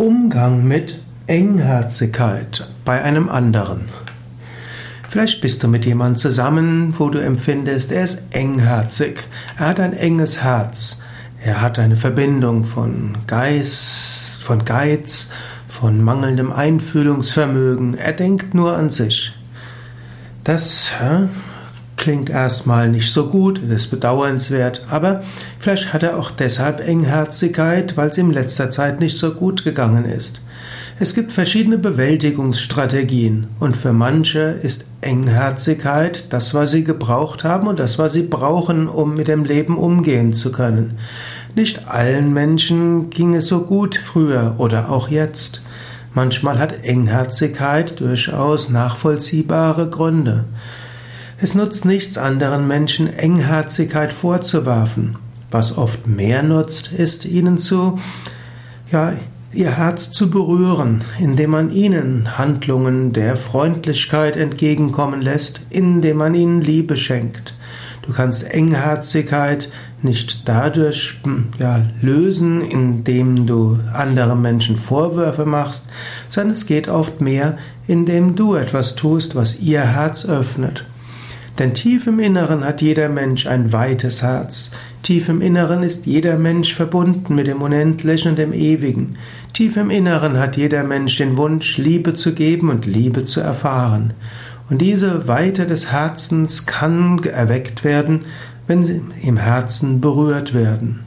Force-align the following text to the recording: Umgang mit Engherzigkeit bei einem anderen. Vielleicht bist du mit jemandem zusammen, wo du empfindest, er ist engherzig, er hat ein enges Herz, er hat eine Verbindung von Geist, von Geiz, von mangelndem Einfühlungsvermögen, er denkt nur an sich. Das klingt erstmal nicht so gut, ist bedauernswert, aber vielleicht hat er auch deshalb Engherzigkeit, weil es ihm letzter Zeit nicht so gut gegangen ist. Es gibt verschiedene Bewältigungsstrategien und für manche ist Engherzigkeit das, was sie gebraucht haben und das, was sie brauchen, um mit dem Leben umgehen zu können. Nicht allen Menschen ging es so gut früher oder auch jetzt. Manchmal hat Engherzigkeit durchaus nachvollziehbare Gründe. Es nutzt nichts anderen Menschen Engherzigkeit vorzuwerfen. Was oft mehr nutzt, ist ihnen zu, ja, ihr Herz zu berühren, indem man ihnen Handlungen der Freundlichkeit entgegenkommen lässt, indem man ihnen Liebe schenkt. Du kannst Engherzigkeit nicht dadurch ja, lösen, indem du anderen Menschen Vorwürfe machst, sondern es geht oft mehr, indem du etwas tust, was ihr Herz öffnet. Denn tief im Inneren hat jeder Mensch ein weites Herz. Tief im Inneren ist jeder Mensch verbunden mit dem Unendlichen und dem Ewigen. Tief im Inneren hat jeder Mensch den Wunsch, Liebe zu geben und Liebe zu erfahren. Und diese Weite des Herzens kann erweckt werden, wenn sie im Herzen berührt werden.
Umgang 0.00 0.66
mit 0.66 0.98
Engherzigkeit 1.26 2.66
bei 2.86 3.02
einem 3.02 3.28
anderen. 3.28 3.82
Vielleicht 5.10 5.42
bist 5.42 5.62
du 5.62 5.68
mit 5.68 5.84
jemandem 5.84 6.16
zusammen, 6.16 6.94
wo 6.96 7.10
du 7.10 7.18
empfindest, 7.18 7.92
er 7.92 8.04
ist 8.04 8.22
engherzig, 8.30 9.20
er 9.58 9.66
hat 9.66 9.78
ein 9.78 9.92
enges 9.92 10.42
Herz, 10.42 11.02
er 11.44 11.60
hat 11.60 11.78
eine 11.78 11.96
Verbindung 11.96 12.64
von 12.64 13.18
Geist, 13.26 14.42
von 14.42 14.64
Geiz, 14.64 15.28
von 15.68 16.02
mangelndem 16.02 16.50
Einfühlungsvermögen, 16.50 17.92
er 17.98 18.14
denkt 18.14 18.54
nur 18.54 18.78
an 18.78 18.88
sich. 18.88 19.34
Das 20.44 20.92
klingt 22.00 22.30
erstmal 22.30 22.88
nicht 22.88 23.12
so 23.12 23.26
gut, 23.26 23.58
ist 23.58 23.90
bedauernswert, 23.90 24.86
aber 24.88 25.22
vielleicht 25.58 25.92
hat 25.92 26.02
er 26.02 26.18
auch 26.18 26.30
deshalb 26.30 26.80
Engherzigkeit, 26.80 27.96
weil 27.98 28.08
es 28.08 28.16
ihm 28.16 28.30
letzter 28.30 28.70
Zeit 28.70 29.00
nicht 29.00 29.18
so 29.18 29.34
gut 29.34 29.64
gegangen 29.64 30.06
ist. 30.06 30.40
Es 30.98 31.14
gibt 31.14 31.30
verschiedene 31.30 31.76
Bewältigungsstrategien 31.76 33.48
und 33.60 33.76
für 33.76 33.92
manche 33.92 34.40
ist 34.40 34.86
Engherzigkeit 35.02 36.32
das, 36.32 36.54
was 36.54 36.70
sie 36.70 36.84
gebraucht 36.84 37.44
haben 37.44 37.68
und 37.68 37.78
das, 37.78 37.98
was 37.98 38.14
sie 38.14 38.22
brauchen, 38.22 38.88
um 38.88 39.14
mit 39.14 39.28
dem 39.28 39.44
Leben 39.44 39.76
umgehen 39.76 40.32
zu 40.32 40.52
können. 40.52 40.98
Nicht 41.54 41.86
allen 41.86 42.32
Menschen 42.32 43.10
ging 43.10 43.34
es 43.34 43.46
so 43.46 43.60
gut 43.60 43.96
früher 43.96 44.54
oder 44.56 44.90
auch 44.90 45.08
jetzt. 45.08 45.60
Manchmal 46.14 46.58
hat 46.58 46.82
Engherzigkeit 46.82 48.00
durchaus 48.00 48.70
nachvollziehbare 48.70 49.90
Gründe. 49.90 50.44
Es 51.42 51.54
nutzt 51.54 51.86
nichts 51.86 52.18
anderen 52.18 52.68
Menschen 52.68 53.06
Engherzigkeit 53.16 54.12
vorzuwerfen. 54.12 55.16
Was 55.50 55.78
oft 55.78 56.06
mehr 56.06 56.42
nutzt, 56.42 56.92
ist 56.92 57.24
ihnen 57.24 57.56
zu, 57.56 57.98
ja, 58.92 59.14
ihr 59.50 59.78
Herz 59.78 60.12
zu 60.12 60.28
berühren, 60.28 61.02
indem 61.18 61.50
man 61.50 61.72
ihnen 61.72 62.36
Handlungen 62.36 63.14
der 63.14 63.36
Freundlichkeit 63.36 64.36
entgegenkommen 64.36 65.22
lässt, 65.22 65.62
indem 65.70 66.18
man 66.18 66.34
ihnen 66.34 66.60
Liebe 66.60 66.98
schenkt. 66.98 67.54
Du 68.02 68.12
kannst 68.12 68.44
Engherzigkeit 68.50 69.72
nicht 70.02 70.46
dadurch 70.46 71.20
ja, 71.58 71.86
lösen, 72.02 72.60
indem 72.60 73.46
du 73.46 73.78
anderen 73.94 74.42
Menschen 74.42 74.76
Vorwürfe 74.76 75.46
machst, 75.46 75.86
sondern 76.28 76.52
es 76.52 76.66
geht 76.66 76.88
oft 76.88 77.22
mehr, 77.22 77.56
indem 77.86 78.36
du 78.36 78.56
etwas 78.56 78.94
tust, 78.94 79.34
was 79.34 79.60
ihr 79.60 79.80
Herz 79.80 80.26
öffnet. 80.26 80.84
Denn 81.60 81.74
tief 81.74 82.06
im 82.06 82.18
Inneren 82.20 82.64
hat 82.64 82.80
jeder 82.80 83.10
Mensch 83.10 83.46
ein 83.46 83.70
weites 83.70 84.22
Herz. 84.22 84.70
Tief 85.02 85.28
im 85.28 85.42
Inneren 85.42 85.82
ist 85.82 86.06
jeder 86.06 86.38
Mensch 86.38 86.72
verbunden 86.72 87.34
mit 87.34 87.48
dem 87.48 87.60
Unendlichen 87.60 88.30
und 88.30 88.38
dem 88.38 88.54
Ewigen. 88.54 89.18
Tief 89.52 89.76
im 89.76 89.90
Inneren 89.90 90.38
hat 90.38 90.56
jeder 90.56 90.84
Mensch 90.84 91.18
den 91.18 91.36
Wunsch, 91.36 91.76
Liebe 91.76 92.14
zu 92.14 92.32
geben 92.32 92.70
und 92.70 92.86
Liebe 92.86 93.26
zu 93.26 93.42
erfahren. 93.42 94.14
Und 94.70 94.80
diese 94.80 95.28
Weite 95.28 95.66
des 95.66 95.92
Herzens 95.92 96.64
kann 96.64 97.22
erweckt 97.24 97.84
werden, 97.84 98.24
wenn 98.66 98.82
sie 98.82 99.02
im 99.20 99.36
Herzen 99.36 100.00
berührt 100.00 100.54
werden. 100.54 101.00